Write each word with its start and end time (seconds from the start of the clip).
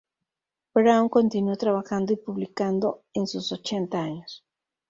Braun 0.73 1.09
continuó 1.09 1.55
trabajando 1.57 2.11
y 2.11 2.15
publicando 2.15 3.03
en 3.13 3.27
sus 3.27 3.51
ochenta 3.51 4.01
años. 4.01 4.43